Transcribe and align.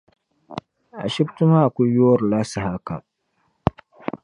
Ashibiti 1.05 1.43
maa 1.51 1.71
kuli 1.73 1.91
yoorila 1.97 2.39
saha 2.51 2.75
kam. 2.87 3.01